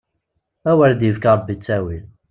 Awer 0.69 0.89
i 0.93 0.95
d-yefk 0.99 1.25
Ṛebbi 1.35 1.55
ttawil! 1.55 2.05